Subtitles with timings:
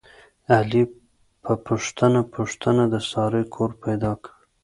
[0.55, 0.83] علي
[1.43, 4.33] په پوښته پوښتنه د سارې کور پیدا کړ.